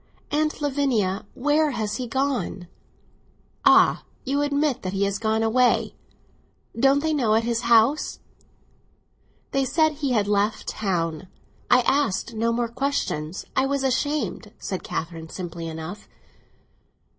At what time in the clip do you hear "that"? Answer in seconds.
4.81-4.93